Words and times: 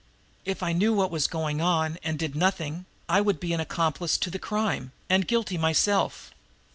If 0.45 0.63
I 0.63 0.73
knew 0.73 0.93
what 0.95 1.11
was 1.11 1.27
going 1.27 1.61
on, 1.61 1.99
and 2.03 2.17
did 2.17 2.35
nothing, 2.35 2.85
I 3.07 3.21
would 3.21 3.39
be 3.39 3.53
an 3.53 3.59
accomplice 3.59 4.17
to 4.17 4.31
the 4.31 4.39
crime, 4.39 4.93
and 5.11 5.27
guilty 5.27 5.59
myself." 5.59 6.31